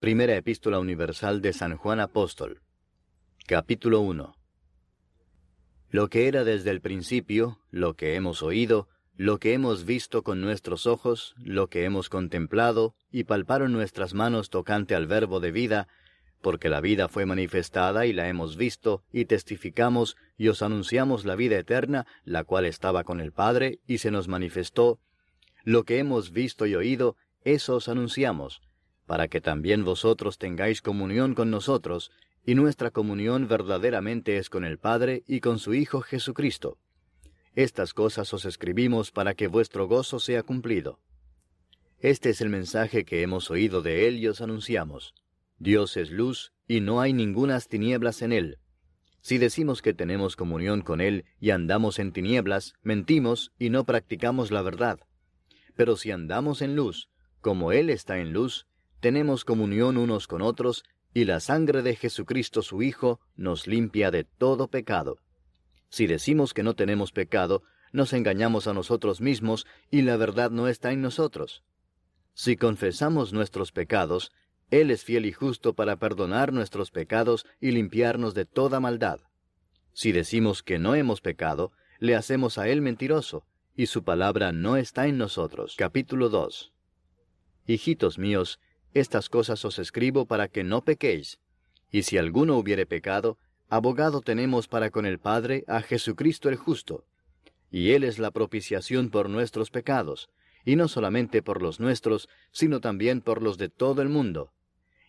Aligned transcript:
Primera 0.00 0.36
Epístola 0.36 0.78
Universal 0.78 1.42
de 1.42 1.52
San 1.52 1.76
Juan 1.76 1.98
Apóstol. 1.98 2.62
Capítulo 3.48 3.98
1. 3.98 4.32
Lo 5.90 6.08
que 6.08 6.28
era 6.28 6.44
desde 6.44 6.70
el 6.70 6.80
principio, 6.80 7.58
lo 7.72 7.94
que 7.94 8.14
hemos 8.14 8.44
oído, 8.44 8.86
lo 9.16 9.40
que 9.40 9.54
hemos 9.54 9.84
visto 9.84 10.22
con 10.22 10.40
nuestros 10.40 10.86
ojos, 10.86 11.34
lo 11.36 11.66
que 11.66 11.82
hemos 11.82 12.10
contemplado, 12.10 12.94
y 13.10 13.24
palparon 13.24 13.72
nuestras 13.72 14.14
manos 14.14 14.50
tocante 14.50 14.94
al 14.94 15.08
verbo 15.08 15.40
de 15.40 15.50
vida, 15.50 15.88
porque 16.42 16.68
la 16.68 16.80
vida 16.80 17.08
fue 17.08 17.26
manifestada 17.26 18.06
y 18.06 18.12
la 18.12 18.28
hemos 18.28 18.56
visto, 18.56 19.02
y 19.10 19.24
testificamos 19.24 20.16
y 20.36 20.46
os 20.46 20.62
anunciamos 20.62 21.24
la 21.24 21.34
vida 21.34 21.58
eterna, 21.58 22.06
la 22.22 22.44
cual 22.44 22.66
estaba 22.66 23.02
con 23.02 23.20
el 23.20 23.32
Padre, 23.32 23.80
y 23.84 23.98
se 23.98 24.12
nos 24.12 24.28
manifestó. 24.28 25.00
Lo 25.64 25.82
que 25.82 25.98
hemos 25.98 26.30
visto 26.30 26.66
y 26.66 26.76
oído, 26.76 27.16
eso 27.42 27.74
os 27.74 27.88
anunciamos, 27.88 28.62
para 29.08 29.26
que 29.26 29.40
también 29.40 29.84
vosotros 29.84 30.36
tengáis 30.36 30.82
comunión 30.82 31.34
con 31.34 31.50
nosotros, 31.50 32.12
y 32.44 32.54
nuestra 32.54 32.90
comunión 32.90 33.48
verdaderamente 33.48 34.36
es 34.36 34.50
con 34.50 34.66
el 34.66 34.76
Padre 34.78 35.24
y 35.26 35.40
con 35.40 35.58
su 35.58 35.72
Hijo 35.72 36.02
Jesucristo. 36.02 36.76
Estas 37.54 37.94
cosas 37.94 38.34
os 38.34 38.44
escribimos 38.44 39.10
para 39.10 39.32
que 39.32 39.48
vuestro 39.48 39.88
gozo 39.88 40.20
sea 40.20 40.42
cumplido. 40.42 41.00
Este 42.00 42.28
es 42.28 42.42
el 42.42 42.50
mensaje 42.50 43.06
que 43.06 43.22
hemos 43.22 43.50
oído 43.50 43.80
de 43.80 44.06
Él 44.08 44.18
y 44.18 44.28
os 44.28 44.42
anunciamos. 44.42 45.14
Dios 45.58 45.96
es 45.96 46.10
luz, 46.10 46.52
y 46.68 46.80
no 46.80 47.00
hay 47.00 47.14
ningunas 47.14 47.66
tinieblas 47.66 48.20
en 48.20 48.32
Él. 48.32 48.58
Si 49.22 49.38
decimos 49.38 49.80
que 49.80 49.94
tenemos 49.94 50.36
comunión 50.36 50.82
con 50.82 51.00
Él 51.00 51.24
y 51.40 51.50
andamos 51.50 51.98
en 51.98 52.12
tinieblas, 52.12 52.74
mentimos 52.82 53.52
y 53.58 53.70
no 53.70 53.84
practicamos 53.84 54.50
la 54.50 54.60
verdad. 54.60 55.00
Pero 55.76 55.96
si 55.96 56.10
andamos 56.10 56.60
en 56.60 56.76
luz, 56.76 57.08
como 57.40 57.72
Él 57.72 57.88
está 57.88 58.18
en 58.18 58.34
luz, 58.34 58.66
tenemos 59.00 59.44
comunión 59.44 59.96
unos 59.96 60.26
con 60.26 60.42
otros, 60.42 60.84
y 61.14 61.24
la 61.24 61.40
sangre 61.40 61.82
de 61.82 61.96
Jesucristo 61.96 62.62
su 62.62 62.82
Hijo 62.82 63.20
nos 63.36 63.66
limpia 63.66 64.10
de 64.10 64.24
todo 64.24 64.68
pecado. 64.68 65.18
Si 65.88 66.06
decimos 66.06 66.52
que 66.54 66.62
no 66.62 66.74
tenemos 66.74 67.12
pecado, 67.12 67.62
nos 67.92 68.12
engañamos 68.12 68.66
a 68.66 68.74
nosotros 68.74 69.20
mismos 69.20 69.66
y 69.90 70.02
la 70.02 70.16
verdad 70.16 70.50
no 70.50 70.68
está 70.68 70.92
en 70.92 71.00
nosotros. 71.00 71.64
Si 72.34 72.56
confesamos 72.56 73.32
nuestros 73.32 73.72
pecados, 73.72 74.32
Él 74.70 74.90
es 74.90 75.02
fiel 75.02 75.26
y 75.26 75.32
justo 75.32 75.74
para 75.74 75.96
perdonar 75.96 76.52
nuestros 76.52 76.90
pecados 76.90 77.46
y 77.60 77.70
limpiarnos 77.70 78.34
de 78.34 78.44
toda 78.44 78.80
maldad. 78.80 79.20
Si 79.92 80.12
decimos 80.12 80.62
que 80.62 80.78
no 80.78 80.94
hemos 80.94 81.20
pecado, 81.20 81.72
le 81.98 82.14
hacemos 82.14 82.58
a 82.58 82.68
Él 82.68 82.82
mentiroso, 82.82 83.44
y 83.74 83.86
su 83.86 84.04
palabra 84.04 84.52
no 84.52 84.76
está 84.76 85.06
en 85.06 85.18
nosotros. 85.18 85.74
Capítulo 85.76 86.28
2. 86.28 86.72
Hijitos 87.66 88.18
míos, 88.18 88.60
estas 88.94 89.28
cosas 89.28 89.64
os 89.64 89.78
escribo 89.78 90.26
para 90.26 90.48
que 90.48 90.64
no 90.64 90.82
pequéis. 90.82 91.38
Y 91.90 92.02
si 92.02 92.18
alguno 92.18 92.56
hubiere 92.56 92.86
pecado, 92.86 93.38
abogado 93.68 94.20
tenemos 94.20 94.68
para 94.68 94.90
con 94.90 95.06
el 95.06 95.18
Padre 95.18 95.64
a 95.68 95.82
Jesucristo 95.82 96.48
el 96.48 96.56
justo. 96.56 97.04
Y 97.70 97.92
Él 97.92 98.04
es 98.04 98.18
la 98.18 98.30
propiciación 98.30 99.10
por 99.10 99.28
nuestros 99.28 99.70
pecados, 99.70 100.28
y 100.64 100.76
no 100.76 100.88
solamente 100.88 101.42
por 101.42 101.62
los 101.62 101.80
nuestros, 101.80 102.28
sino 102.50 102.80
también 102.80 103.20
por 103.20 103.42
los 103.42 103.58
de 103.58 103.68
todo 103.68 104.02
el 104.02 104.08
mundo. 104.08 104.52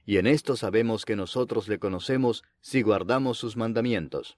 Y 0.06 0.18
en 0.18 0.28
esto 0.28 0.56
sabemos 0.56 1.06
que 1.06 1.16
nosotros 1.16 1.68
le 1.68 1.80
conocemos 1.80 2.44
si 2.62 2.82
guardamos 2.82 3.38
sus 3.38 3.56
mandamientos. 3.56 4.38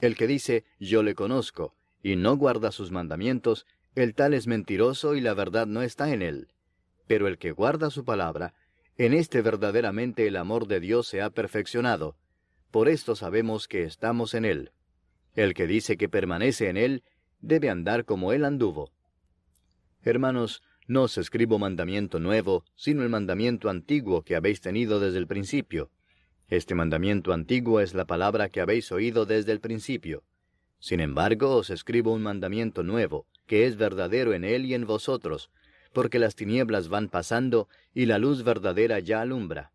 El 0.00 0.16
que 0.16 0.26
dice, 0.26 0.64
yo 0.78 1.02
le 1.02 1.14
conozco, 1.14 1.74
y 2.02 2.16
no 2.16 2.36
guarda 2.36 2.72
sus 2.72 2.90
mandamientos, 2.90 3.66
el 3.94 4.14
tal 4.14 4.34
es 4.34 4.46
mentiroso 4.46 5.14
y 5.14 5.20
la 5.20 5.34
verdad 5.34 5.66
no 5.66 5.82
está 5.82 6.12
en 6.12 6.22
él. 6.22 6.48
Pero 7.06 7.26
el 7.26 7.38
que 7.38 7.50
guarda 7.50 7.90
su 7.90 8.04
palabra, 8.04 8.54
en 9.06 9.14
este 9.14 9.40
verdaderamente 9.40 10.26
el 10.26 10.36
amor 10.36 10.66
de 10.66 10.78
Dios 10.78 11.06
se 11.06 11.22
ha 11.22 11.30
perfeccionado, 11.30 12.18
por 12.70 12.86
esto 12.86 13.16
sabemos 13.16 13.66
que 13.66 13.84
estamos 13.84 14.34
en 14.34 14.44
Él. 14.44 14.72
El 15.32 15.54
que 15.54 15.66
dice 15.66 15.96
que 15.96 16.10
permanece 16.10 16.68
en 16.68 16.76
Él, 16.76 17.02
debe 17.40 17.70
andar 17.70 18.04
como 18.04 18.34
Él 18.34 18.44
anduvo. 18.44 18.92
Hermanos, 20.02 20.62
no 20.86 21.04
os 21.04 21.16
escribo 21.16 21.58
mandamiento 21.58 22.20
nuevo, 22.20 22.66
sino 22.74 23.02
el 23.02 23.08
mandamiento 23.08 23.70
antiguo 23.70 24.20
que 24.20 24.36
habéis 24.36 24.60
tenido 24.60 25.00
desde 25.00 25.16
el 25.16 25.26
principio. 25.26 25.90
Este 26.48 26.74
mandamiento 26.74 27.32
antiguo 27.32 27.80
es 27.80 27.94
la 27.94 28.04
palabra 28.04 28.50
que 28.50 28.60
habéis 28.60 28.92
oído 28.92 29.24
desde 29.24 29.52
el 29.52 29.60
principio. 29.60 30.24
Sin 30.78 31.00
embargo, 31.00 31.56
os 31.56 31.70
escribo 31.70 32.12
un 32.12 32.22
mandamiento 32.22 32.82
nuevo, 32.82 33.26
que 33.46 33.64
es 33.64 33.76
verdadero 33.76 34.34
en 34.34 34.44
Él 34.44 34.66
y 34.66 34.74
en 34.74 34.84
vosotros, 34.84 35.50
porque 35.92 36.18
las 36.18 36.34
tinieblas 36.34 36.88
van 36.88 37.08
pasando 37.08 37.68
y 37.94 38.06
la 38.06 38.18
luz 38.18 38.44
verdadera 38.44 38.98
ya 39.00 39.20
alumbra. 39.20 39.72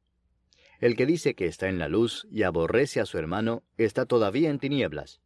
El 0.79 0.95
que 0.95 1.05
dice 1.05 1.35
que 1.35 1.45
está 1.45 1.69
en 1.69 1.79
la 1.79 1.87
luz 1.87 2.27
y 2.29 2.43
aborrece 2.43 2.99
a 2.99 3.05
su 3.05 3.17
hermano, 3.17 3.63
está 3.77 4.05
todavía 4.05 4.49
en 4.49 4.59
tinieblas. 4.59 5.21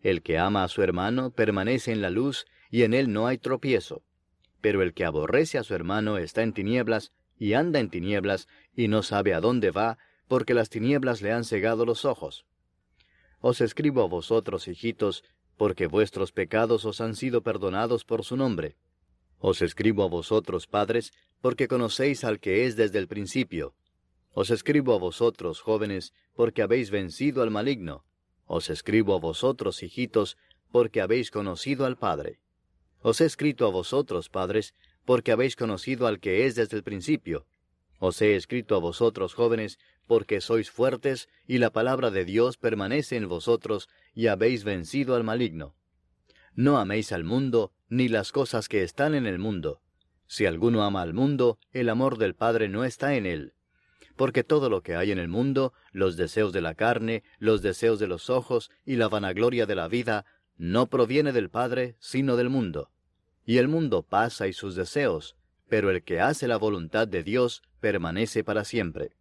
El 0.00 0.22
que 0.22 0.38
ama 0.38 0.64
a 0.64 0.68
su 0.68 0.82
hermano 0.82 1.30
permanece 1.30 1.92
en 1.92 2.02
la 2.02 2.10
luz 2.10 2.46
y 2.70 2.82
en 2.82 2.94
él 2.94 3.12
no 3.12 3.26
hay 3.26 3.38
tropiezo. 3.38 4.02
Pero 4.60 4.82
el 4.82 4.94
que 4.94 5.04
aborrece 5.04 5.58
a 5.58 5.64
su 5.64 5.74
hermano 5.74 6.18
está 6.18 6.42
en 6.42 6.52
tinieblas 6.52 7.12
y 7.38 7.52
anda 7.52 7.80
en 7.80 7.90
tinieblas 7.90 8.48
y 8.74 8.88
no 8.88 9.02
sabe 9.02 9.34
a 9.34 9.40
dónde 9.40 9.70
va, 9.70 9.98
porque 10.28 10.54
las 10.54 10.70
tinieblas 10.70 11.22
le 11.22 11.32
han 11.32 11.44
cegado 11.44 11.84
los 11.84 12.04
ojos. 12.04 12.46
Os 13.40 13.60
escribo 13.60 14.02
a 14.02 14.08
vosotros, 14.08 14.66
hijitos, 14.66 15.24
porque 15.56 15.86
vuestros 15.86 16.32
pecados 16.32 16.84
os 16.84 17.00
han 17.00 17.14
sido 17.14 17.42
perdonados 17.42 18.04
por 18.04 18.24
su 18.24 18.36
nombre. 18.36 18.76
Os 19.38 19.62
escribo 19.62 20.04
a 20.04 20.08
vosotros, 20.08 20.66
padres, 20.66 21.12
porque 21.40 21.68
conocéis 21.68 22.24
al 22.24 22.40
que 22.40 22.66
es 22.66 22.76
desde 22.76 22.98
el 22.98 23.08
principio. 23.08 23.74
Os 24.32 24.50
escribo 24.50 24.94
a 24.94 24.98
vosotros, 24.98 25.60
jóvenes, 25.60 26.12
porque 26.34 26.62
habéis 26.62 26.90
vencido 26.90 27.42
al 27.42 27.50
maligno. 27.50 28.04
Os 28.46 28.70
escribo 28.70 29.14
a 29.14 29.18
vosotros, 29.18 29.82
hijitos, 29.82 30.36
porque 30.70 31.00
habéis 31.00 31.30
conocido 31.30 31.86
al 31.86 31.96
Padre. 31.96 32.40
Os 33.00 33.20
he 33.20 33.24
escrito 33.24 33.66
a 33.66 33.70
vosotros, 33.70 34.28
padres, 34.28 34.74
porque 35.04 35.32
habéis 35.32 35.54
conocido 35.54 36.06
al 36.06 36.18
que 36.18 36.46
es 36.46 36.56
desde 36.56 36.76
el 36.76 36.82
principio. 36.82 37.46
Os 37.98 38.20
he 38.20 38.34
escrito 38.34 38.74
a 38.74 38.78
vosotros, 38.78 39.32
jóvenes, 39.34 39.78
porque 40.06 40.40
sois 40.40 40.70
fuertes, 40.70 41.28
y 41.46 41.58
la 41.58 41.70
palabra 41.70 42.10
de 42.10 42.24
Dios 42.24 42.56
permanece 42.56 43.16
en 43.16 43.28
vosotros, 43.28 43.88
y 44.14 44.26
habéis 44.26 44.64
vencido 44.64 45.14
al 45.14 45.24
maligno. 45.24 45.74
No 46.56 46.78
améis 46.78 47.12
al 47.12 47.22
mundo, 47.22 47.72
ni 47.88 48.08
las 48.08 48.32
cosas 48.32 48.68
que 48.68 48.82
están 48.82 49.14
en 49.14 49.26
el 49.26 49.38
mundo. 49.38 49.80
Si 50.26 50.44
alguno 50.44 50.82
ama 50.82 51.02
al 51.02 51.14
mundo, 51.14 51.60
el 51.70 51.88
amor 51.88 52.18
del 52.18 52.34
Padre 52.34 52.68
no 52.68 52.84
está 52.84 53.14
en 53.14 53.26
él 53.26 53.52
porque 54.16 54.44
todo 54.44 54.68
lo 54.70 54.82
que 54.82 54.96
hay 54.96 55.12
en 55.12 55.18
el 55.18 55.28
mundo, 55.28 55.72
los 55.92 56.16
deseos 56.16 56.52
de 56.52 56.62
la 56.62 56.74
carne, 56.74 57.22
los 57.38 57.62
deseos 57.62 57.98
de 58.00 58.08
los 58.08 58.30
ojos 58.30 58.70
y 58.84 58.96
la 58.96 59.08
vanagloria 59.08 59.66
de 59.66 59.74
la 59.74 59.88
vida, 59.88 60.24
no 60.56 60.86
proviene 60.86 61.32
del 61.32 61.50
Padre, 61.50 61.96
sino 62.00 62.36
del 62.36 62.48
mundo. 62.48 62.90
Y 63.44 63.58
el 63.58 63.68
mundo 63.68 64.02
pasa 64.02 64.48
y 64.48 64.54
sus 64.54 64.74
deseos, 64.74 65.36
pero 65.68 65.90
el 65.90 66.02
que 66.02 66.20
hace 66.20 66.48
la 66.48 66.56
voluntad 66.56 67.06
de 67.06 67.22
Dios 67.22 67.62
permanece 67.80 68.42
para 68.42 68.64
siempre. 68.64 69.12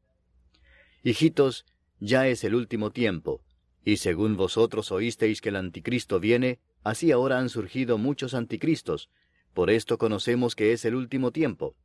Hijitos, 1.03 1.65
ya 1.99 2.27
es 2.27 2.43
el 2.43 2.55
último 2.55 2.91
tiempo, 2.91 3.43
y 3.83 3.97
según 3.97 4.37
vosotros 4.37 4.91
oísteis 4.91 5.41
que 5.41 5.49
el 5.49 5.57
anticristo 5.57 6.19
viene, 6.19 6.59
así 6.85 7.11
ahora 7.11 7.39
han 7.39 7.49
surgido 7.49 7.97
muchos 7.97 8.33
anticristos, 8.35 9.09
por 9.53 9.69
esto 9.69 9.97
conocemos 9.97 10.55
que 10.55 10.71
es 10.71 10.85
el 10.85 10.95
último 10.95 11.31
tiempo. 11.31 11.75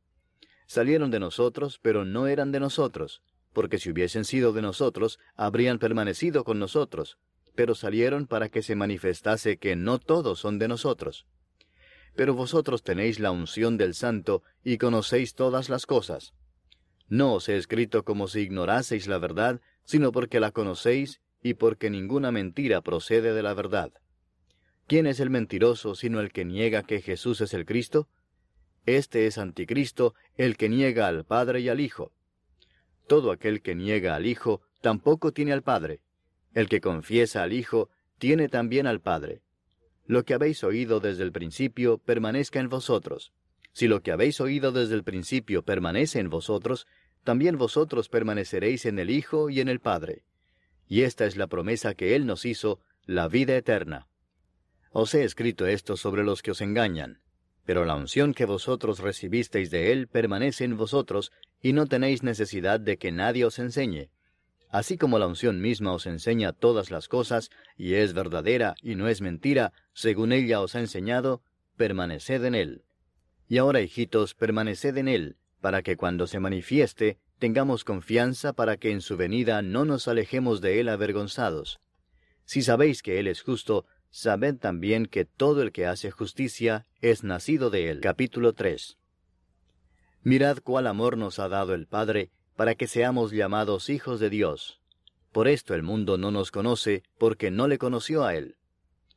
Salieron 0.67 1.09
de 1.09 1.19
nosotros, 1.19 1.79
pero 1.81 2.05
no 2.05 2.27
eran 2.27 2.51
de 2.51 2.59
nosotros, 2.59 3.23
porque 3.51 3.79
si 3.79 3.89
hubiesen 3.89 4.23
sido 4.25 4.53
de 4.53 4.61
nosotros, 4.61 5.19
habrían 5.35 5.79
permanecido 5.79 6.43
con 6.43 6.59
nosotros, 6.59 7.17
pero 7.55 7.73
salieron 7.73 8.27
para 8.27 8.49
que 8.49 8.61
se 8.61 8.75
manifestase 8.75 9.57
que 9.57 9.75
no 9.75 9.99
todos 9.99 10.39
son 10.39 10.59
de 10.59 10.67
nosotros. 10.67 11.25
Pero 12.15 12.35
vosotros 12.35 12.83
tenéis 12.83 13.19
la 13.19 13.31
unción 13.31 13.77
del 13.77 13.95
Santo 13.95 14.43
y 14.63 14.77
conocéis 14.77 15.33
todas 15.33 15.69
las 15.69 15.85
cosas. 15.85 16.33
No 17.07 17.33
os 17.33 17.49
he 17.49 17.57
escrito 17.57 18.05
como 18.05 18.27
si 18.27 18.41
ignoraseis 18.41 19.07
la 19.07 19.17
verdad, 19.17 19.61
sino 19.83 20.11
porque 20.11 20.39
la 20.39 20.51
conocéis 20.51 21.21
y 21.41 21.55
porque 21.55 21.89
ninguna 21.89 22.31
mentira 22.31 22.81
procede 22.81 23.33
de 23.33 23.41
la 23.41 23.55
verdad. 23.55 23.91
¿Quién 24.91 25.07
es 25.07 25.21
el 25.21 25.29
mentiroso 25.29 25.95
sino 25.95 26.19
el 26.19 26.33
que 26.33 26.43
niega 26.43 26.83
que 26.83 26.99
Jesús 26.99 27.39
es 27.39 27.53
el 27.53 27.65
Cristo? 27.65 28.09
Este 28.85 29.25
es 29.25 29.37
anticristo, 29.37 30.15
el 30.35 30.57
que 30.57 30.67
niega 30.67 31.07
al 31.07 31.23
Padre 31.23 31.61
y 31.61 31.69
al 31.69 31.79
Hijo. 31.79 32.11
Todo 33.07 33.31
aquel 33.31 33.61
que 33.61 33.73
niega 33.73 34.15
al 34.15 34.25
Hijo 34.25 34.59
tampoco 34.81 35.31
tiene 35.31 35.53
al 35.53 35.63
Padre. 35.63 36.01
El 36.53 36.67
que 36.67 36.81
confiesa 36.81 37.41
al 37.41 37.53
Hijo 37.53 37.89
tiene 38.17 38.49
también 38.49 38.85
al 38.85 38.99
Padre. 38.99 39.43
Lo 40.07 40.25
que 40.25 40.33
habéis 40.33 40.61
oído 40.61 40.99
desde 40.99 41.23
el 41.23 41.31
principio 41.31 41.97
permanezca 41.97 42.59
en 42.59 42.67
vosotros. 42.67 43.31
Si 43.71 43.87
lo 43.87 44.01
que 44.01 44.11
habéis 44.11 44.41
oído 44.41 44.73
desde 44.73 44.95
el 44.95 45.05
principio 45.05 45.63
permanece 45.63 46.19
en 46.19 46.29
vosotros, 46.29 46.85
también 47.23 47.57
vosotros 47.57 48.09
permaneceréis 48.09 48.85
en 48.85 48.99
el 48.99 49.09
Hijo 49.09 49.49
y 49.49 49.61
en 49.61 49.69
el 49.69 49.79
Padre. 49.79 50.25
Y 50.89 51.03
esta 51.03 51.25
es 51.25 51.37
la 51.37 51.47
promesa 51.47 51.93
que 51.93 52.13
Él 52.17 52.25
nos 52.25 52.43
hizo, 52.43 52.81
la 53.05 53.29
vida 53.29 53.55
eterna. 53.55 54.09
Os 54.91 55.13
he 55.13 55.23
escrito 55.23 55.65
esto 55.65 55.97
sobre 55.97 56.23
los 56.23 56.41
que 56.41 56.51
os 56.51 56.61
engañan 56.61 57.21
pero 57.65 57.85
la 57.85 57.95
unción 57.95 58.33
que 58.33 58.45
vosotros 58.45 58.99
recibisteis 58.99 59.69
de 59.71 59.91
Él 59.91 60.07
permanece 60.07 60.63
en 60.63 60.77
vosotros, 60.77 61.31
y 61.61 61.73
no 61.73 61.85
tenéis 61.85 62.23
necesidad 62.23 62.79
de 62.79 62.97
que 62.97 63.11
nadie 63.11 63.45
os 63.45 63.59
enseñe. 63.59 64.09
Así 64.69 64.97
como 64.97 65.19
la 65.19 65.27
unción 65.27 65.61
misma 65.61 65.93
os 65.93 66.05
enseña 66.05 66.53
todas 66.53 66.91
las 66.91 67.07
cosas, 67.07 67.49
y 67.77 67.93
es 67.93 68.13
verdadera 68.13 68.75
y 68.81 68.95
no 68.95 69.07
es 69.07 69.21
mentira, 69.21 69.73
según 69.93 70.31
ella 70.31 70.61
os 70.61 70.75
ha 70.75 70.79
enseñado, 70.79 71.41
permaneced 71.77 72.43
en 72.45 72.55
él. 72.55 72.83
Y 73.47 73.57
ahora, 73.57 73.81
hijitos, 73.81 74.33
permaneced 74.33 74.97
en 74.97 75.07
él, 75.07 75.35
para 75.59 75.81
que 75.81 75.97
cuando 75.97 76.25
se 76.25 76.39
manifieste, 76.39 77.17
tengamos 77.37 77.83
confianza 77.83 78.53
para 78.53 78.77
que 78.77 78.91
en 78.91 79.01
su 79.01 79.17
venida 79.17 79.61
no 79.61 79.83
nos 79.83 80.07
alejemos 80.07 80.61
de 80.61 80.79
él 80.79 80.89
avergonzados. 80.89 81.79
Si 82.45 82.61
sabéis 82.61 83.01
que 83.01 83.19
él 83.19 83.27
es 83.27 83.41
justo, 83.41 83.85
sabed 84.11 84.57
también 84.57 85.05
que 85.05 85.25
todo 85.25 85.61
el 85.61 85.71
que 85.71 85.87
hace 85.87 86.11
justicia 86.11 86.85
es 87.01 87.23
nacido 87.23 87.69
de 87.69 87.89
él. 87.89 88.01
Capítulo 88.01 88.53
3 88.53 88.97
Mirad 90.23 90.59
cuál 90.63 90.85
amor 90.85 91.17
nos 91.17 91.39
ha 91.39 91.49
dado 91.49 91.73
el 91.73 91.87
Padre, 91.87 92.29
para 92.55 92.75
que 92.75 92.87
seamos 92.87 93.31
llamados 93.31 93.89
hijos 93.89 94.19
de 94.19 94.29
Dios. 94.29 94.79
Por 95.31 95.47
esto 95.47 95.73
el 95.73 95.81
mundo 95.81 96.17
no 96.17 96.29
nos 96.29 96.51
conoce, 96.51 97.03
porque 97.17 97.49
no 97.49 97.67
le 97.67 97.77
conoció 97.79 98.23
a 98.23 98.35
Él. 98.35 98.57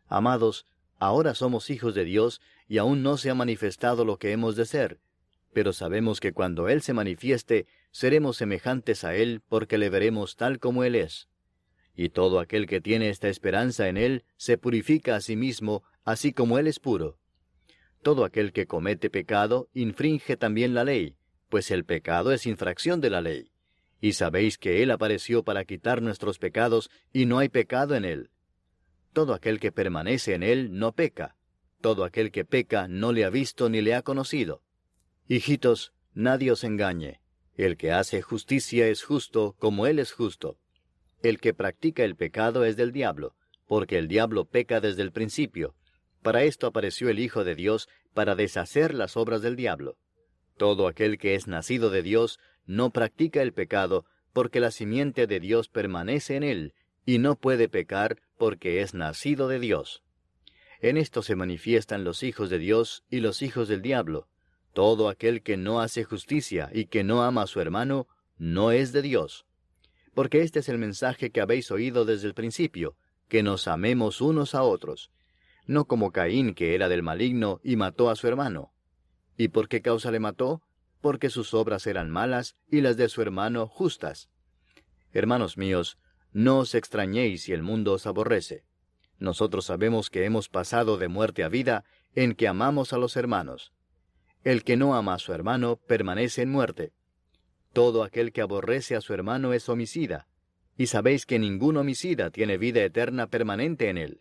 Amados, 0.06 0.64
ahora 0.98 1.34
somos 1.34 1.68
hijos 1.68 1.94
de 1.94 2.04
Dios, 2.04 2.40
y 2.68 2.78
aún 2.78 3.02
no 3.02 3.18
se 3.18 3.28
ha 3.28 3.34
manifestado 3.34 4.04
lo 4.04 4.16
que 4.18 4.32
hemos 4.32 4.56
de 4.56 4.64
ser, 4.64 5.00
pero 5.54 5.72
sabemos 5.72 6.20
que 6.20 6.32
cuando 6.32 6.68
Él 6.68 6.82
se 6.82 6.92
manifieste, 6.92 7.66
seremos 7.90 8.36
semejantes 8.36 9.04
a 9.04 9.14
Él, 9.14 9.40
porque 9.48 9.78
le 9.78 9.88
veremos 9.88 10.36
tal 10.36 10.58
como 10.58 10.84
Él 10.84 10.94
es. 10.94 11.28
Y 11.96 12.08
todo 12.08 12.40
aquel 12.40 12.66
que 12.66 12.80
tiene 12.80 13.08
esta 13.08 13.28
esperanza 13.28 13.88
en 13.88 13.96
Él, 13.96 14.24
se 14.36 14.58
purifica 14.58 15.16
a 15.16 15.20
sí 15.20 15.36
mismo, 15.36 15.84
así 16.04 16.32
como 16.32 16.58
Él 16.58 16.66
es 16.66 16.80
puro. 16.80 17.18
Todo 18.02 18.24
aquel 18.24 18.52
que 18.52 18.66
comete 18.66 19.10
pecado 19.10 19.68
infringe 19.72 20.36
también 20.36 20.74
la 20.74 20.84
ley, 20.84 21.16
pues 21.48 21.70
el 21.70 21.84
pecado 21.84 22.32
es 22.32 22.46
infracción 22.46 23.00
de 23.00 23.10
la 23.10 23.20
ley. 23.20 23.50
Y 24.00 24.12
sabéis 24.12 24.58
que 24.58 24.82
Él 24.82 24.90
apareció 24.90 25.44
para 25.44 25.64
quitar 25.64 26.02
nuestros 26.02 26.38
pecados, 26.38 26.90
y 27.12 27.26
no 27.26 27.38
hay 27.38 27.48
pecado 27.48 27.94
en 27.94 28.04
Él. 28.04 28.30
Todo 29.12 29.32
aquel 29.32 29.60
que 29.60 29.72
permanece 29.72 30.34
en 30.34 30.42
Él 30.42 30.76
no 30.78 30.92
peca. 30.92 31.36
Todo 31.80 32.04
aquel 32.04 32.32
que 32.32 32.44
peca 32.44 32.88
no 32.88 33.12
le 33.12 33.24
ha 33.24 33.30
visto 33.30 33.70
ni 33.70 33.80
le 33.80 33.94
ha 33.94 34.02
conocido. 34.02 34.62
Hijitos, 35.28 35.94
nadie 36.12 36.50
os 36.50 36.64
engañe. 36.64 37.20
El 37.56 37.76
que 37.76 37.92
hace 37.92 38.20
justicia 38.20 38.88
es 38.88 39.04
justo 39.04 39.54
como 39.58 39.86
Él 39.86 40.00
es 40.00 40.12
justo. 40.12 40.58
El 41.24 41.40
que 41.40 41.54
practica 41.54 42.04
el 42.04 42.16
pecado 42.16 42.66
es 42.66 42.76
del 42.76 42.92
diablo, 42.92 43.34
porque 43.66 43.96
el 43.96 44.08
diablo 44.08 44.44
peca 44.44 44.82
desde 44.82 45.00
el 45.00 45.10
principio. 45.10 45.74
Para 46.20 46.42
esto 46.42 46.66
apareció 46.66 47.08
el 47.08 47.18
Hijo 47.18 47.44
de 47.44 47.54
Dios, 47.54 47.88
para 48.12 48.34
deshacer 48.34 48.92
las 48.92 49.16
obras 49.16 49.40
del 49.40 49.56
diablo. 49.56 49.96
Todo 50.58 50.86
aquel 50.86 51.16
que 51.16 51.34
es 51.34 51.46
nacido 51.46 51.88
de 51.88 52.02
Dios 52.02 52.40
no 52.66 52.90
practica 52.90 53.40
el 53.40 53.54
pecado, 53.54 54.04
porque 54.34 54.60
la 54.60 54.70
simiente 54.70 55.26
de 55.26 55.40
Dios 55.40 55.70
permanece 55.70 56.36
en 56.36 56.42
él, 56.42 56.74
y 57.06 57.16
no 57.16 57.36
puede 57.36 57.70
pecar 57.70 58.20
porque 58.36 58.82
es 58.82 58.92
nacido 58.92 59.48
de 59.48 59.60
Dios. 59.60 60.02
En 60.80 60.98
esto 60.98 61.22
se 61.22 61.36
manifiestan 61.36 62.04
los 62.04 62.22
hijos 62.22 62.50
de 62.50 62.58
Dios 62.58 63.02
y 63.08 63.20
los 63.20 63.40
hijos 63.40 63.68
del 63.68 63.80
diablo. 63.80 64.28
Todo 64.74 65.08
aquel 65.08 65.40
que 65.40 65.56
no 65.56 65.80
hace 65.80 66.04
justicia 66.04 66.68
y 66.70 66.84
que 66.84 67.02
no 67.02 67.22
ama 67.22 67.44
a 67.44 67.46
su 67.46 67.62
hermano, 67.62 68.08
no 68.36 68.72
es 68.72 68.92
de 68.92 69.00
Dios. 69.00 69.46
Porque 70.14 70.42
este 70.42 70.60
es 70.60 70.68
el 70.68 70.78
mensaje 70.78 71.30
que 71.30 71.40
habéis 71.40 71.70
oído 71.70 72.04
desde 72.04 72.28
el 72.28 72.34
principio, 72.34 72.96
que 73.28 73.42
nos 73.42 73.68
amemos 73.68 74.20
unos 74.20 74.54
a 74.54 74.62
otros 74.62 75.10
no 75.66 75.86
como 75.86 76.12
Caín, 76.12 76.54
que 76.54 76.74
era 76.74 76.88
del 76.88 77.02
maligno, 77.02 77.60
y 77.62 77.76
mató 77.76 78.10
a 78.10 78.16
su 78.16 78.28
hermano. 78.28 78.72
¿Y 79.36 79.48
por 79.48 79.68
qué 79.68 79.82
causa 79.82 80.10
le 80.10 80.20
mató? 80.20 80.62
Porque 81.00 81.30
sus 81.30 81.54
obras 81.54 81.86
eran 81.86 82.10
malas 82.10 82.56
y 82.70 82.80
las 82.80 82.96
de 82.96 83.08
su 83.08 83.22
hermano 83.22 83.66
justas. 83.66 84.30
Hermanos 85.12 85.56
míos, 85.56 85.98
no 86.32 86.58
os 86.58 86.74
extrañéis 86.74 87.44
si 87.44 87.52
el 87.52 87.62
mundo 87.62 87.92
os 87.92 88.06
aborrece. 88.06 88.64
Nosotros 89.18 89.66
sabemos 89.66 90.10
que 90.10 90.24
hemos 90.24 90.48
pasado 90.48 90.96
de 90.98 91.08
muerte 91.08 91.44
a 91.44 91.48
vida 91.48 91.84
en 92.14 92.34
que 92.34 92.48
amamos 92.48 92.92
a 92.92 92.98
los 92.98 93.16
hermanos. 93.16 93.72
El 94.42 94.64
que 94.64 94.76
no 94.76 94.94
ama 94.94 95.14
a 95.14 95.18
su 95.18 95.32
hermano 95.32 95.76
permanece 95.86 96.42
en 96.42 96.50
muerte. 96.50 96.92
Todo 97.74 98.04
aquel 98.04 98.32
que 98.32 98.40
aborrece 98.40 98.94
a 98.94 99.00
su 99.00 99.12
hermano 99.14 99.52
es 99.52 99.68
homicida, 99.68 100.28
y 100.78 100.86
sabéis 100.86 101.26
que 101.26 101.40
ningún 101.40 101.76
homicida 101.76 102.30
tiene 102.30 102.56
vida 102.56 102.82
eterna 102.84 103.26
permanente 103.26 103.88
en 103.88 103.98
él. 103.98 104.20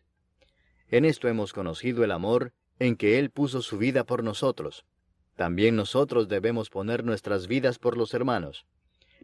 En 0.90 1.06
esto 1.06 1.28
hemos 1.28 1.54
conocido 1.54 2.04
el 2.04 2.12
amor 2.12 2.52
en 2.80 2.96
que 2.96 3.20
Él 3.20 3.30
puso 3.30 3.62
su 3.62 3.78
vida 3.78 4.06
por 4.06 4.24
nosotros. 4.24 4.86
También 5.36 5.76
nosotros 5.76 6.28
debemos 6.28 6.72
poner 6.72 7.04
nuestras 7.04 7.48
vidas 7.48 7.78
por 7.78 7.96
los 7.96 8.16
hermanos. 8.16 8.66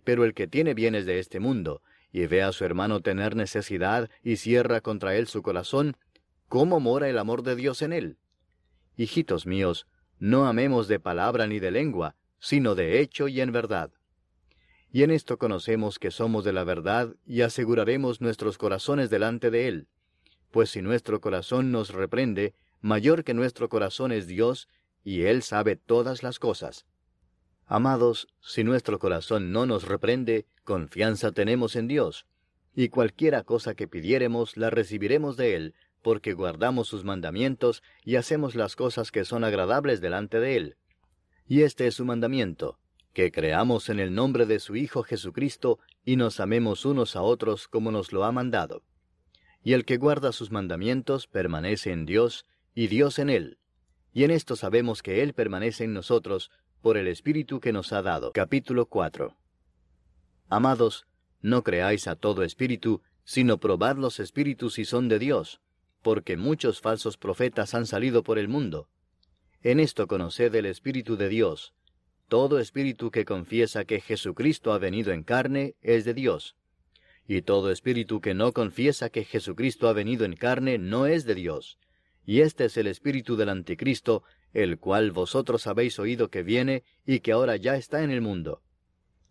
Pero 0.03 0.23
el 0.23 0.35
que 0.35 0.47
tiene 0.47 0.75
bienes 0.75 1.07
de 1.07 1.17
este 1.17 1.39
mundo, 1.39 1.81
y 2.11 2.25
ve 2.27 2.43
a 2.43 2.51
su 2.51 2.65
hermano 2.65 3.01
tener 3.01 3.35
necesidad 3.35 4.11
y 4.23 4.35
cierra 4.35 4.81
contra 4.81 5.15
él 5.15 5.27
su 5.27 5.41
corazón, 5.41 5.97
¿cómo 6.47 6.79
mora 6.79 7.09
el 7.09 7.17
amor 7.17 7.41
de 7.41 7.55
Dios 7.55 7.81
en 7.81 7.93
él? 7.93 8.17
Hijitos 8.95 9.47
míos, 9.47 9.87
no 10.19 10.45
amemos 10.45 10.87
de 10.87 10.99
palabra 10.99 11.47
ni 11.47 11.59
de 11.59 11.71
lengua, 11.71 12.15
sino 12.39 12.75
de 12.75 12.99
hecho 12.99 13.27
y 13.27 13.41
en 13.41 13.51
verdad. 13.51 13.91
Y 14.91 15.03
en 15.03 15.11
esto 15.11 15.37
conocemos 15.37 15.99
que 15.99 16.11
somos 16.11 16.43
de 16.43 16.53
la 16.53 16.63
verdad 16.63 17.15
y 17.25 17.41
aseguraremos 17.41 18.21
nuestros 18.21 18.57
corazones 18.57 19.09
delante 19.09 19.51
de 19.51 19.67
Él 19.67 19.87
pues 20.51 20.71
si 20.71 20.81
nuestro 20.81 21.21
corazón 21.21 21.71
nos 21.71 21.93
reprende, 21.93 22.53
mayor 22.81 23.23
que 23.23 23.33
nuestro 23.33 23.69
corazón 23.69 24.11
es 24.11 24.27
Dios, 24.27 24.67
y 25.03 25.23
Él 25.23 25.43
sabe 25.43 25.75
todas 25.75 26.23
las 26.23 26.39
cosas. 26.39 26.85
Amados, 27.65 28.27
si 28.41 28.63
nuestro 28.63 28.99
corazón 28.99 29.51
no 29.51 29.65
nos 29.65 29.87
reprende, 29.87 30.45
confianza 30.63 31.31
tenemos 31.31 31.75
en 31.75 31.87
Dios, 31.87 32.25
y 32.75 32.89
cualquiera 32.89 33.43
cosa 33.43 33.75
que 33.75 33.87
pidiéremos 33.87 34.57
la 34.57 34.69
recibiremos 34.69 35.37
de 35.37 35.55
Él, 35.55 35.75
porque 36.01 36.33
guardamos 36.33 36.87
sus 36.87 37.03
mandamientos 37.03 37.83
y 38.03 38.15
hacemos 38.15 38.55
las 38.55 38.75
cosas 38.75 39.11
que 39.11 39.25
son 39.25 39.43
agradables 39.43 40.01
delante 40.01 40.39
de 40.39 40.55
Él. 40.55 40.77
Y 41.45 41.63
este 41.63 41.87
es 41.87 41.95
su 41.95 42.05
mandamiento, 42.05 42.79
que 43.13 43.31
creamos 43.31 43.89
en 43.89 43.99
el 43.99 44.13
nombre 44.13 44.45
de 44.45 44.59
su 44.59 44.75
Hijo 44.75 45.03
Jesucristo 45.03 45.79
y 46.05 46.15
nos 46.15 46.39
amemos 46.39 46.85
unos 46.85 47.15
a 47.15 47.21
otros 47.21 47.67
como 47.67 47.91
nos 47.91 48.13
lo 48.13 48.23
ha 48.23 48.31
mandado 48.31 48.83
y 49.63 49.73
el 49.73 49.85
que 49.85 49.97
guarda 49.97 50.31
sus 50.31 50.51
mandamientos 50.51 51.27
permanece 51.27 51.91
en 51.91 52.05
Dios, 52.05 52.45
y 52.73 52.87
Dios 52.87 53.19
en 53.19 53.29
él. 53.29 53.57
Y 54.13 54.23
en 54.23 54.31
esto 54.31 54.55
sabemos 54.55 55.03
que 55.03 55.21
Él 55.21 55.33
permanece 55.33 55.83
en 55.83 55.93
nosotros 55.93 56.49
por 56.81 56.97
el 56.97 57.07
Espíritu 57.07 57.59
que 57.59 57.73
nos 57.73 57.91
ha 57.93 58.01
dado. 58.01 58.31
Capítulo 58.31 58.85
4 58.87 59.35
Amados, 60.47 61.05
no 61.41 61.63
creáis 61.63 62.07
a 62.07 62.15
todo 62.15 62.43
espíritu, 62.43 63.01
sino 63.23 63.59
probad 63.59 63.97
los 63.97 64.19
espíritus 64.19 64.75
si 64.75 64.85
son 64.85 65.07
de 65.07 65.19
Dios, 65.19 65.61
porque 66.01 66.37
muchos 66.37 66.81
falsos 66.81 67.17
profetas 67.17 67.75
han 67.75 67.85
salido 67.85 68.23
por 68.23 68.39
el 68.39 68.47
mundo. 68.47 68.89
En 69.61 69.79
esto 69.79 70.07
conoced 70.07 70.55
el 70.55 70.65
Espíritu 70.65 71.17
de 71.17 71.29
Dios. 71.29 71.73
Todo 72.29 72.59
espíritu 72.59 73.11
que 73.11 73.25
confiesa 73.25 73.83
que 73.83 73.99
Jesucristo 73.99 74.71
ha 74.71 74.77
venido 74.77 75.11
en 75.11 75.23
carne 75.23 75.75
es 75.81 76.05
de 76.05 76.13
Dios 76.13 76.55
y 77.29 77.43
todo 77.43 77.69
espíritu 77.69 78.21
que 78.21 78.33
no 78.33 78.53
confiesa 78.53 79.11
que 79.11 79.23
Jesucristo 79.23 79.87
ha 79.87 79.93
venido 79.93 80.25
en 80.25 80.35
carne 80.35 80.79
no 80.79 81.05
es 81.05 81.25
de 81.25 81.35
Dios. 81.35 81.77
Y 82.25 82.41
este 82.41 82.65
es 82.65 82.75
el 82.75 82.87
espíritu 82.87 83.35
del 83.35 83.49
anticristo, 83.49 84.23
el 84.51 84.79
cual 84.79 85.11
vosotros 85.11 85.67
habéis 85.67 85.99
oído 85.99 86.31
que 86.31 86.41
viene 86.41 86.81
y 87.05 87.19
que 87.19 87.31
ahora 87.31 87.55
ya 87.55 87.75
está 87.75 88.03
en 88.03 88.09
el 88.09 88.21
mundo. 88.21 88.63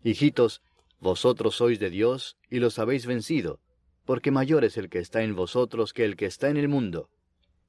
Hijitos, 0.04 0.62
vosotros 1.00 1.56
sois 1.56 1.80
de 1.80 1.90
Dios 1.90 2.36
y 2.48 2.60
los 2.60 2.78
habéis 2.78 3.04
vencido, 3.04 3.58
porque 4.04 4.30
mayor 4.30 4.64
es 4.64 4.76
el 4.76 4.88
que 4.88 5.00
está 5.00 5.24
en 5.24 5.34
vosotros 5.34 5.92
que 5.92 6.04
el 6.04 6.14
que 6.14 6.26
está 6.26 6.50
en 6.50 6.56
el 6.56 6.68
mundo. 6.68 7.10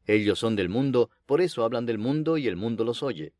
Ellos 0.05 0.38
son 0.38 0.55
del 0.55 0.69
mundo, 0.69 1.09
por 1.25 1.41
eso 1.41 1.63
hablan 1.63 1.88
del 1.88 1.98
mundo 1.98 2.38
y 2.38 2.45
el 2.45 2.55
mundo 2.55 2.83
los 2.83 3.01
oye. 3.01 3.33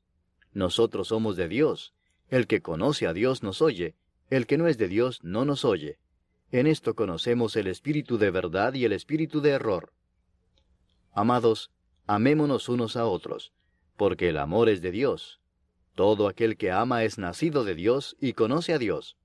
Nosotros 0.54 1.10
somos 1.10 1.36
de 1.36 1.48
Dios. 1.48 1.94
El 2.30 2.48
que 2.48 2.62
conoce 2.62 3.08
a 3.08 3.14
Dios 3.14 3.44
nos 3.44 3.62
oye, 3.62 3.96
el 4.30 4.46
que 4.46 4.58
no 4.58 4.68
es 4.68 4.78
de 4.78 4.88
Dios 4.88 5.24
no 5.24 5.46
nos 5.46 5.66
oye. 5.66 5.98
En 6.52 6.68
esto 6.68 6.96
conocemos 6.96 7.56
el 7.56 7.68
espíritu 7.68 8.18
de 8.18 8.32
verdad 8.32 8.74
y 8.74 8.86
el 8.86 8.94
espíritu 8.94 9.42
de 9.42 9.52
error. 9.52 9.94
Amados, 11.12 11.72
amémonos 12.08 12.70
unos 12.70 12.96
a 12.96 13.06
otros, 13.06 13.54
porque 13.98 14.30
el 14.30 14.38
amor 14.38 14.70
es 14.70 14.82
de 14.82 14.92
Dios. 14.92 15.40
Todo 15.96 16.28
aquel 16.28 16.58
que 16.58 16.72
ama 16.72 17.04
es 17.04 17.18
nacido 17.18 17.64
de 17.64 17.76
Dios 17.76 18.16
y 18.20 18.34
conoce 18.34 18.74
a 18.74 18.78
Dios. 18.78 19.18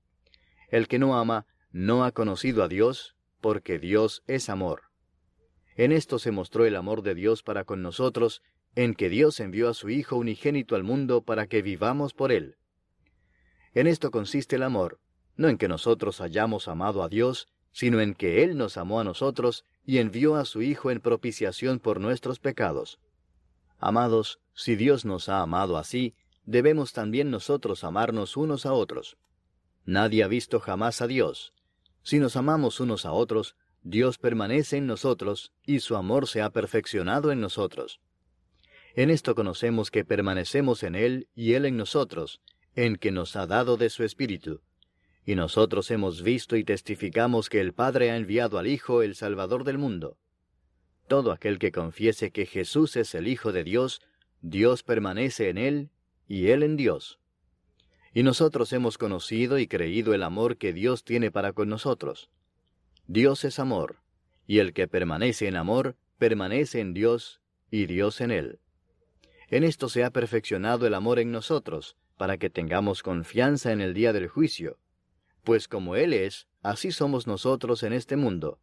El 0.69 0.87
que 0.87 0.99
no 0.99 1.17
ama 1.17 1.45
no 1.71 2.03
ha 2.03 2.11
conocido 2.11 2.63
a 2.63 2.67
Dios, 2.67 3.15
porque 3.41 3.79
Dios 3.79 4.23
es 4.27 4.49
amor. 4.49 4.83
En 5.75 5.91
esto 5.91 6.19
se 6.19 6.31
mostró 6.31 6.65
el 6.65 6.75
amor 6.75 7.01
de 7.01 7.15
Dios 7.15 7.43
para 7.43 7.63
con 7.63 7.81
nosotros, 7.81 8.41
en 8.75 8.93
que 8.93 9.09
Dios 9.09 9.39
envió 9.39 9.69
a 9.69 9.73
su 9.73 9.89
Hijo 9.89 10.17
unigénito 10.17 10.75
al 10.75 10.83
mundo 10.83 11.21
para 11.21 11.47
que 11.47 11.61
vivamos 11.61 12.13
por 12.13 12.31
él. 12.31 12.57
En 13.73 13.87
esto 13.87 14.11
consiste 14.11 14.55
el 14.55 14.63
amor, 14.63 14.99
no 15.35 15.49
en 15.49 15.57
que 15.57 15.67
nosotros 15.67 16.21
hayamos 16.21 16.67
amado 16.67 17.03
a 17.03 17.09
Dios, 17.09 17.47
sino 17.71 17.99
en 17.99 18.13
que 18.13 18.41
Él 18.43 18.57
nos 18.57 18.77
amó 18.77 19.01
a 19.01 19.03
nosotros 19.03 19.65
y 19.85 19.97
envió 19.97 20.35
a 20.35 20.45
su 20.45 20.61
Hijo 20.61 20.91
en 20.91 21.01
propiciación 21.01 21.79
por 21.79 21.99
nuestros 21.99 22.39
pecados. 22.39 22.99
Amados, 23.77 24.39
si 24.53 24.77
Dios 24.77 25.03
nos 25.03 25.27
ha 25.27 25.41
amado 25.41 25.77
así, 25.77 26.15
debemos 26.45 26.93
también 26.93 27.29
nosotros 27.29 27.83
amarnos 27.83 28.37
unos 28.37 28.65
a 28.65 28.71
otros. 28.71 29.17
Nadie 29.83 30.23
ha 30.23 30.27
visto 30.27 30.61
jamás 30.61 31.01
a 31.01 31.07
Dios. 31.07 31.53
Si 32.01 32.17
nos 32.17 32.37
amamos 32.37 32.79
unos 32.79 33.05
a 33.05 33.11
otros, 33.11 33.57
Dios 33.83 34.17
permanece 34.17 34.77
en 34.77 34.87
nosotros 34.87 35.51
y 35.65 35.81
su 35.81 35.97
amor 35.97 36.27
se 36.27 36.41
ha 36.41 36.49
perfeccionado 36.51 37.31
en 37.31 37.41
nosotros. 37.41 37.99
En 38.95 39.09
esto 39.09 39.35
conocemos 39.35 39.91
que 39.91 40.05
permanecemos 40.05 40.81
en 40.83 40.95
Él 40.95 41.27
y 41.35 41.53
Él 41.53 41.65
en 41.65 41.75
nosotros, 41.75 42.41
en 42.75 42.95
que 42.95 43.11
nos 43.11 43.35
ha 43.35 43.45
dado 43.45 43.75
de 43.75 43.89
su 43.89 44.05
Espíritu. 44.05 44.61
Y 45.25 45.35
nosotros 45.35 45.91
hemos 45.91 46.21
visto 46.21 46.55
y 46.55 46.63
testificamos 46.63 47.49
que 47.49 47.59
el 47.59 47.73
Padre 47.73 48.11
ha 48.11 48.15
enviado 48.15 48.57
al 48.57 48.67
Hijo, 48.67 49.01
el 49.01 49.15
Salvador 49.15 49.65
del 49.65 49.77
mundo. 49.77 50.17
Todo 51.09 51.33
aquel 51.33 51.59
que 51.59 51.73
confiese 51.73 52.31
que 52.31 52.45
Jesús 52.45 52.95
es 52.95 53.13
el 53.15 53.27
Hijo 53.27 53.51
de 53.51 53.65
Dios, 53.65 54.01
Dios 54.41 54.81
permanece 54.81 55.49
en 55.49 55.57
Él 55.57 55.89
y 56.25 56.47
Él 56.47 56.63
en 56.63 56.77
Dios. 56.77 57.19
Y 58.13 58.23
nosotros 58.23 58.71
hemos 58.71 58.97
conocido 58.97 59.59
y 59.59 59.67
creído 59.67 60.13
el 60.13 60.23
amor 60.23 60.55
que 60.55 60.71
Dios 60.71 61.03
tiene 61.03 61.31
para 61.31 61.51
con 61.51 61.67
nosotros. 61.67 62.29
Dios 63.07 63.43
es 63.43 63.59
amor, 63.59 63.97
y 64.47 64.59
el 64.59 64.71
que 64.71 64.87
permanece 64.87 65.49
en 65.49 65.57
amor, 65.57 65.97
permanece 66.17 66.79
en 66.79 66.93
Dios 66.93 67.41
y 67.69 67.87
Dios 67.87 68.21
en 68.21 68.31
Él. 68.31 68.59
En 69.49 69.63
esto 69.63 69.89
se 69.89 70.03
ha 70.03 70.09
perfeccionado 70.09 70.87
el 70.87 70.93
amor 70.93 71.19
en 71.19 71.31
nosotros, 71.31 71.97
para 72.17 72.37
que 72.37 72.49
tengamos 72.49 73.03
confianza 73.03 73.71
en 73.71 73.81
el 73.81 73.93
día 73.93 74.13
del 74.13 74.27
juicio. 74.27 74.77
Pues 75.43 75.67
como 75.67 75.95
Él 75.95 76.13
es, 76.13 76.47
así 76.61 76.91
somos 76.91 77.27
nosotros 77.27 77.83
en 77.83 77.93
este 77.93 78.15
mundo. 78.15 78.59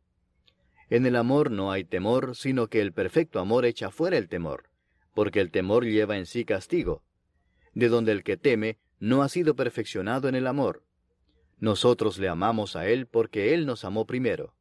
En 0.91 1.07
el 1.07 1.17
amor 1.17 1.51
no 1.51 1.71
hay 1.71 1.85
temor, 1.85 2.35
sino 2.35 2.67
que 2.67 2.81
el 2.81 2.93
perfecto 2.93 3.39
amor 3.39 3.65
echa 3.65 3.91
fuera 3.91 4.19
el 4.19 4.29
temor, 4.29 4.65
porque 5.15 5.41
el 5.41 5.51
temor 5.51 5.85
lleva 5.85 6.19
en 6.19 6.27
sí 6.27 6.45
castigo, 6.45 7.03
de 7.75 7.89
donde 7.89 8.13
el 8.13 8.25
que 8.25 8.37
teme 8.37 8.79
no 8.99 9.23
ha 9.23 9.29
sido 9.29 9.55
perfeccionado 9.55 10.29
en 10.29 10.35
el 10.35 10.47
amor. 10.47 10.85
Nosotros 11.59 12.19
le 12.19 12.29
amamos 12.29 12.75
a 12.75 12.89
Él 12.89 13.07
porque 13.07 13.55
Él 13.55 13.67
nos 13.67 13.85
amó 13.85 14.07
primero. 14.07 14.55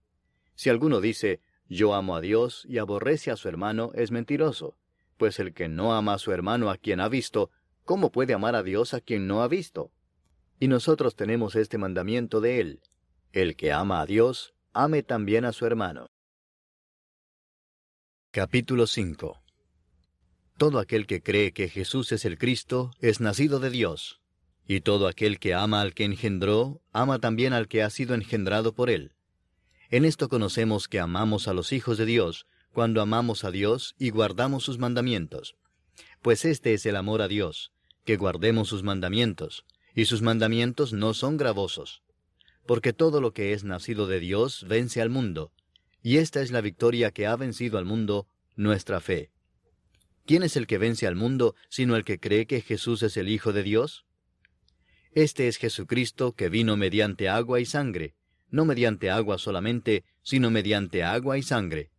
Si 0.56 0.70
alguno 0.70 1.02
dice, 1.02 1.42
yo 1.68 1.96
amo 1.96 2.16
a 2.16 2.22
Dios 2.22 2.66
y 2.70 2.78
aborrece 2.78 3.32
a 3.32 3.38
su 3.38 3.48
hermano, 3.48 3.92
es 3.96 4.12
mentiroso, 4.12 4.78
pues 5.22 5.38
el 5.38 5.54
que 5.54 5.70
no 5.70 5.94
ama 5.94 6.16
a 6.16 6.18
su 6.18 6.32
hermano 6.32 6.72
a 6.72 6.78
quien 6.78 7.00
ha 7.00 7.08
visto, 7.08 7.52
¿cómo 7.86 8.12
puede 8.12 8.34
amar 8.34 8.56
a 8.56 8.64
Dios 8.64 8.96
a 8.96 9.02
quien 9.02 9.28
no 9.28 9.44
ha 9.44 9.48
visto? 9.48 9.92
Y 10.60 10.68
nosotros 10.68 11.16
tenemos 11.16 11.56
este 11.56 11.78
mandamiento 11.78 12.42
de 12.42 12.60
Él, 12.60 12.82
el 13.32 13.56
que 13.56 13.72
ama 13.72 14.02
a 14.02 14.08
Dios, 14.08 14.56
ame 14.74 15.04
también 15.04 15.46
a 15.46 15.52
su 15.52 15.68
hermano. 15.68 16.10
Capítulo 18.32 18.88
5 18.88 19.44
Todo 20.58 20.80
aquel 20.80 21.06
que 21.06 21.22
cree 21.22 21.52
que 21.52 21.70
Jesús 21.70 22.12
es 22.14 22.26
el 22.26 22.40
Cristo 22.40 22.90
es 23.00 23.22
nacido 23.22 23.60
de 23.60 23.70
Dios, 23.70 24.24
y 24.66 24.82
todo 24.82 25.08
aquel 25.08 25.38
que 25.38 25.54
ama 25.54 25.82
al 25.82 25.94
que 25.94 26.04
engendró, 26.04 26.82
ama 26.94 27.20
también 27.20 27.54
al 27.54 27.68
que 27.68 27.84
ha 27.84 27.92
sido 27.92 28.16
engendrado 28.16 28.74
por 28.74 28.90
él. 28.90 29.14
En 29.92 30.04
esto 30.04 30.30
conocemos 30.30 30.88
que 30.88 31.00
amamos 31.00 31.48
a 31.48 31.54
los 31.54 31.74
hijos 31.74 32.00
de 32.00 32.08
Dios, 32.08 32.48
cuando 32.74 33.02
amamos 33.02 33.44
a 33.44 33.52
Dios 33.52 33.96
y 34.00 34.10
guardamos 34.10 34.64
sus 34.64 34.78
mandamientos. 34.78 35.56
Pues 36.22 36.46
este 36.46 36.74
es 36.74 36.86
el 36.86 36.96
amor 36.96 37.22
a 37.22 37.28
Dios, 37.28 37.72
que 38.06 38.18
guardemos 38.18 38.70
sus 38.70 38.84
mandamientos, 38.84 39.66
y 39.94 40.06
sus 40.06 40.22
mandamientos 40.22 40.94
no 40.94 41.14
son 41.14 41.38
gravosos. 41.38 42.02
Porque 42.66 42.94
todo 42.94 43.22
lo 43.22 43.34
que 43.34 43.54
es 43.54 43.64
nacido 43.64 44.08
de 44.08 44.20
Dios 44.20 44.66
vence 44.68 45.02
al 45.02 45.10
mundo, 45.10 45.52
y 46.04 46.18
esta 46.18 46.42
es 46.42 46.52
la 46.52 46.62
victoria 46.62 47.12
que 47.12 47.28
ha 47.28 47.36
vencido 47.36 47.78
al 47.78 47.86
mundo, 47.86 48.28
nuestra 48.56 49.00
fe. 49.00 49.32
¿Quién 50.26 50.44
es 50.44 50.56
el 50.56 50.68
que 50.68 50.78
vence 50.78 51.08
al 51.08 51.16
mundo 51.16 51.56
sino 51.70 51.96
el 51.96 52.06
que 52.06 52.20
cree 52.20 52.46
que 52.46 52.62
Jesús 52.62 53.04
es 53.04 53.18
el 53.18 53.30
Hijo 53.30 53.54
de 53.54 53.64
Dios? 53.64 54.06
Este 55.14 55.48
es 55.48 55.58
Jesucristo 55.58 56.34
que 56.34 56.50
vino 56.50 56.78
mediante 56.78 57.28
agua 57.28 57.60
y 57.60 57.66
sangre, 57.66 58.16
no 58.50 58.66
mediante 58.66 59.10
agua 59.10 59.38
solamente, 59.38 60.04
sino 60.22 60.52
mediante 60.52 61.04
agua 61.04 61.38
y 61.38 61.44
sangre. 61.44 61.92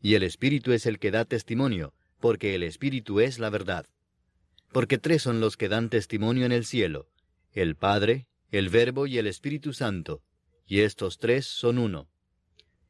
Y 0.00 0.14
el 0.14 0.22
Espíritu 0.22 0.72
es 0.72 0.86
el 0.86 0.98
que 0.98 1.10
da 1.10 1.24
testimonio, 1.24 1.94
porque 2.20 2.54
el 2.54 2.62
Espíritu 2.62 3.20
es 3.20 3.38
la 3.38 3.50
verdad. 3.50 3.86
Porque 4.72 4.98
tres 4.98 5.22
son 5.22 5.40
los 5.40 5.56
que 5.56 5.68
dan 5.68 5.88
testimonio 5.88 6.46
en 6.46 6.52
el 6.52 6.64
cielo, 6.64 7.08
el 7.52 7.74
Padre, 7.74 8.26
el 8.50 8.68
Verbo 8.68 9.06
y 9.06 9.18
el 9.18 9.26
Espíritu 9.26 9.72
Santo, 9.72 10.22
y 10.66 10.80
estos 10.80 11.18
tres 11.18 11.46
son 11.46 11.78
uno. 11.78 12.08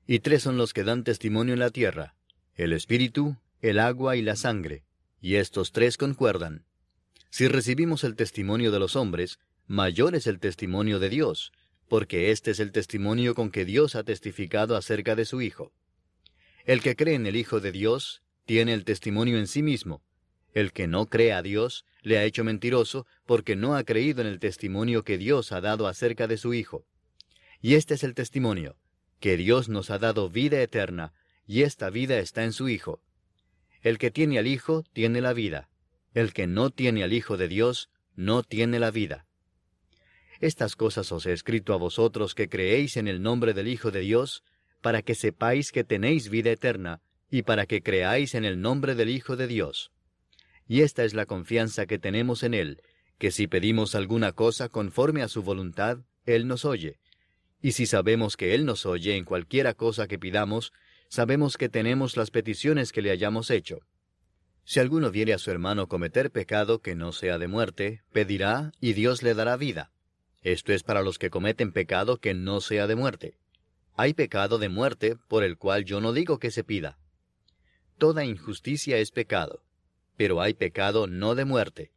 Y 0.07 0.21
tres 0.21 0.43
son 0.43 0.57
los 0.57 0.73
que 0.73 0.85
dan 0.85 1.05
testimonio 1.05 1.55
en 1.55 1.61
la 1.61 1.71
tierra, 1.71 2.15
el 2.55 2.73
espíritu, 2.73 3.37
el 3.61 3.79
agua 3.79 4.17
y 4.17 4.23
la 4.23 4.37
sangre, 4.37 4.85
y 5.21 5.37
estos 5.37 5.73
tres 5.73 5.97
concuerdan. 5.97 6.65
Si 7.31 7.47
recibimos 7.47 8.05
el 8.05 8.17
testimonio 8.17 8.73
de 8.73 8.79
los 8.79 8.97
hombres, 8.97 9.39
mayor 9.67 10.15
es 10.15 10.27
el 10.27 10.41
testimonio 10.41 10.99
de 10.99 11.09
Dios, 11.09 11.53
porque 11.89 12.31
este 12.31 12.51
es 12.51 12.61
el 12.61 12.73
testimonio 12.73 13.35
con 13.35 13.51
que 13.51 13.65
Dios 13.65 13.95
ha 13.95 14.03
testificado 14.03 14.77
acerca 14.77 15.15
de 15.15 15.25
su 15.25 15.41
Hijo. 15.41 15.73
El 16.69 16.83
que 16.83 16.97
cree 16.97 17.15
en 17.15 17.25
el 17.25 17.35
Hijo 17.35 17.61
de 17.61 17.73
Dios 17.73 18.21
tiene 18.45 18.75
el 18.75 18.85
testimonio 18.85 19.39
en 19.39 19.47
sí 19.47 19.63
mismo. 19.63 20.03
El 20.53 20.75
que 20.75 20.87
no 20.87 21.07
cree 21.07 21.33
a 21.33 21.41
Dios 21.41 21.87
le 22.03 22.19
ha 22.19 22.25
hecho 22.25 22.45
mentiroso 22.45 23.07
porque 23.25 23.57
no 23.57 23.75
ha 23.75 23.85
creído 23.85 24.21
en 24.21 24.27
el 24.27 24.39
testimonio 24.39 25.03
que 25.03 25.17
Dios 25.17 25.51
ha 25.53 25.63
dado 25.63 25.87
acerca 25.87 26.27
de 26.27 26.37
su 26.37 26.53
Hijo. 26.53 26.85
Y 27.63 27.77
este 27.77 27.95
es 27.95 28.05
el 28.05 28.13
testimonio, 28.13 28.77
que 29.19 29.39
Dios 29.39 29.71
nos 29.71 29.89
ha 29.89 29.99
dado 29.99 30.29
vida 30.29 30.61
eterna, 30.61 31.15
y 31.47 31.63
esta 31.63 31.89
vida 31.89 32.19
está 32.19 32.45
en 32.45 32.53
su 32.53 32.69
Hijo. 32.69 33.01
El 33.81 33.97
que 33.97 34.11
tiene 34.11 34.39
al 34.39 34.47
Hijo 34.47 34.85
tiene 34.93 35.23
la 35.23 35.33
vida. 35.33 35.71
El 36.13 36.35
que 36.35 36.47
no 36.47 36.69
tiene 36.69 37.03
al 37.03 37.15
Hijo 37.15 37.39
de 37.39 37.49
Dios 37.49 37.89
no 38.15 38.43
tiene 38.43 38.79
la 38.79 38.91
vida. 38.91 39.27
Estas 40.39 40.77
cosas 40.77 41.11
os 41.13 41.25
he 41.25 41.33
escrito 41.33 41.73
a 41.73 41.79
vosotros 41.79 42.35
que 42.35 42.51
creéis 42.51 42.99
en 42.99 43.09
el 43.09 43.23
nombre 43.23 43.55
del 43.55 43.69
Hijo 43.69 43.91
de 43.91 44.01
Dios, 44.01 44.45
para 44.81 45.03
que 45.03 45.15
sepáis 45.15 45.73
que 45.73 45.85
tenéis 45.85 46.29
vida 46.29 46.51
eterna, 46.51 47.01
y 47.31 47.43
para 47.43 47.67
que 47.67 47.83
creáis 47.83 48.35
en 48.35 48.45
el 48.45 48.61
nombre 48.61 48.95
del 48.95 49.11
Hijo 49.11 49.37
de 49.37 49.47
Dios. 49.47 49.93
Y 50.67 50.83
esta 50.83 51.05
es 51.05 51.15
la 51.15 51.27
confianza 51.27 51.87
que 51.87 51.99
tenemos 51.99 52.43
en 52.43 52.55
Él, 52.55 52.83
que 53.19 53.31
si 53.31 53.47
pedimos 53.47 53.95
alguna 53.95 54.33
cosa 54.33 54.69
conforme 54.69 55.23
a 55.23 55.29
su 55.29 55.43
voluntad, 55.43 55.99
Él 56.25 56.47
nos 56.47 56.65
oye. 56.65 56.99
Y 57.61 57.73
si 57.73 57.87
sabemos 57.87 58.37
que 58.37 58.55
Él 58.55 58.65
nos 58.65 58.87
oye 58.87 59.17
en 59.17 59.25
cualquiera 59.25 59.75
cosa 59.75 60.07
que 60.07 60.19
pidamos, 60.19 60.73
sabemos 61.09 61.57
que 61.57 61.69
tenemos 61.69 62.17
las 62.17 62.31
peticiones 62.31 62.93
que 62.93 63.03
le 63.03 63.11
hayamos 63.11 63.51
hecho. 63.51 63.81
Si 64.65 64.81
alguno 64.81 65.11
viere 65.11 65.33
a 65.33 65.39
su 65.39 65.51
hermano 65.51 65.89
cometer 65.89 66.31
pecado 66.31 66.81
que 66.81 66.95
no 66.95 67.13
sea 67.13 67.39
de 67.39 67.49
muerte, 67.49 68.03
pedirá 68.13 68.73
y 68.81 68.93
Dios 68.93 69.23
le 69.23 69.35
dará 69.35 69.57
vida. 69.57 69.91
Esto 70.43 70.73
es 70.73 70.83
para 70.83 71.03
los 71.03 71.19
que 71.19 71.31
cometen 71.31 71.73
pecado 71.73 72.19
que 72.19 72.35
no 72.35 72.61
sea 72.61 72.87
de 72.87 72.95
muerte. 72.95 73.39
Hay 74.01 74.15
pecado 74.15 74.59
de 74.59 74.69
muerte 74.69 75.17
por 75.27 75.43
el 75.43 75.59
cual 75.59 75.85
yo 75.85 76.01
no 76.01 76.13
digo 76.13 76.39
que 76.39 76.53
se 76.53 76.63
pida. 76.63 77.01
Toda 77.99 78.25
injusticia 78.25 78.97
es 78.99 79.11
pecado, 79.11 79.65
pero 80.17 80.41
hay 80.41 80.55
pecado 80.55 81.09
no 81.09 81.35
de 81.35 81.45
muerte. 81.45 81.91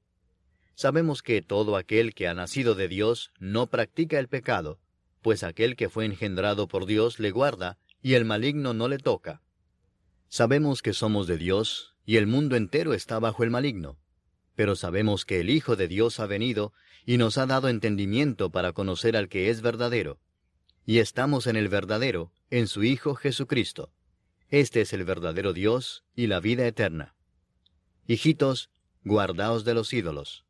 Sabemos 0.73 1.21
que 1.21 1.43
todo 1.43 1.75
aquel 1.75 2.15
que 2.15 2.27
ha 2.27 2.33
nacido 2.33 2.73
de 2.73 2.87
Dios 2.87 3.31
no 3.37 3.67
practica 3.67 4.17
el 4.17 4.29
pecado, 4.29 4.79
pues 5.21 5.43
aquel 5.43 5.75
que 5.75 5.89
fue 5.89 6.05
engendrado 6.05 6.67
por 6.67 6.87
Dios 6.87 7.19
le 7.19 7.29
guarda, 7.29 7.77
y 8.01 8.15
el 8.15 8.25
maligno 8.25 8.73
no 8.73 8.87
le 8.87 8.97
toca. 8.97 9.43
Sabemos 10.27 10.81
que 10.81 10.93
somos 10.93 11.27
de 11.27 11.37
Dios, 11.37 11.95
y 12.03 12.17
el 12.17 12.25
mundo 12.25 12.55
entero 12.55 12.95
está 12.95 13.19
bajo 13.19 13.43
el 13.43 13.51
maligno. 13.51 13.99
Pero 14.55 14.75
sabemos 14.75 15.23
que 15.23 15.39
el 15.39 15.51
Hijo 15.51 15.75
de 15.75 15.87
Dios 15.87 16.19
ha 16.19 16.25
venido, 16.25 16.73
y 17.05 17.17
nos 17.17 17.37
ha 17.37 17.45
dado 17.45 17.69
entendimiento 17.69 18.49
para 18.49 18.73
conocer 18.73 19.15
al 19.15 19.29
que 19.29 19.51
es 19.51 19.61
verdadero. 19.61 20.19
Y 20.91 20.99
estamos 20.99 21.47
en 21.47 21.55
el 21.55 21.69
verdadero, 21.69 22.33
en 22.49 22.67
su 22.67 22.83
Hijo 22.83 23.15
Jesucristo. 23.15 23.93
Este 24.49 24.81
es 24.81 24.91
el 24.91 25.05
verdadero 25.05 25.53
Dios 25.53 26.03
y 26.17 26.27
la 26.27 26.41
vida 26.41 26.67
eterna. 26.67 27.15
Hijitos, 28.07 28.71
guardaos 29.05 29.63
de 29.63 29.73
los 29.73 29.93
ídolos. 29.93 30.43